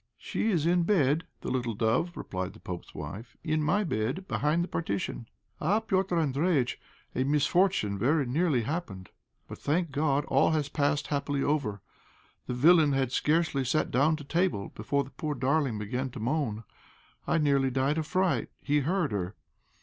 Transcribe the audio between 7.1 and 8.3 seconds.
a misfortune very